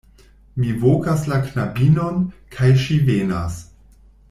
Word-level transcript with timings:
Mi 0.61 0.71
vokas 0.83 1.25
la 1.33 1.37
knabinon, 1.49 2.17
kaj 2.57 2.71
ŝi 2.87 2.99
venas. 3.13 3.61